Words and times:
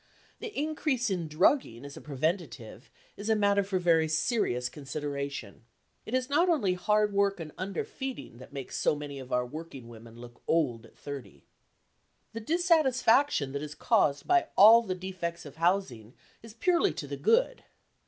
The 0.39 0.59
increase 0.59 1.11
in 1.11 1.27
drugging 1.27 1.85
as 1.85 1.95
a 1.95 2.01
preventive 2.01 2.89
is 3.17 3.29
a 3.29 3.35
matter 3.35 3.63
for 3.63 3.77
very 3.77 4.07
serious 4.07 4.67
consideration. 4.67 5.63
It 6.07 6.15
is 6.15 6.27
not 6.27 6.49
only 6.49 6.73
hard 6.73 7.13
work 7.13 7.39
and 7.39 7.51
under 7.55 7.83
feeding 7.83 8.39
that 8.39 8.51
makes 8.51 8.75
so 8.75 8.95
many 8.95 9.19
of 9.19 9.31
our 9.31 9.45
working 9.45 9.87
women 9.89 10.15
look 10.15 10.41
old 10.47 10.87
at 10.87 10.97
thirty. 10.97 11.45
The 12.33 12.39
dissatisfaction 12.39 13.51
that 13.51 13.61
is 13.61 13.75
caused 13.75 14.25
by 14.25 14.47
all 14.55 14.81
the 14.81 14.95
defects 14.95 15.45
of 15.45 15.57
housing 15.57 16.15
is 16.41 16.55
purely 16.55 16.93
to 16.93 17.05
the 17.05 17.15
good. 17.17 17.63